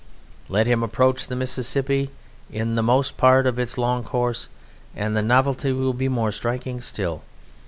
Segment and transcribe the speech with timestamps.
[0.49, 2.09] Let him approach the Mississippi
[2.51, 4.49] in the most part of its long course
[4.95, 7.21] and the novelty will be more striking still.